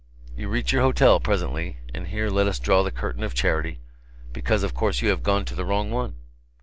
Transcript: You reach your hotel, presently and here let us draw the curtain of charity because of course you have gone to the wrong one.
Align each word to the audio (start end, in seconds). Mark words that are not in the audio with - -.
You 0.35 0.49
reach 0.49 0.71
your 0.73 0.81
hotel, 0.81 1.19
presently 1.19 1.77
and 1.93 2.07
here 2.07 2.31
let 2.31 2.47
us 2.47 2.57
draw 2.57 2.81
the 2.81 2.89
curtain 2.89 3.23
of 3.23 3.35
charity 3.35 3.81
because 4.33 4.63
of 4.63 4.73
course 4.73 5.03
you 5.03 5.09
have 5.09 5.21
gone 5.21 5.45
to 5.45 5.53
the 5.53 5.63
wrong 5.63 5.91
one. 5.91 6.15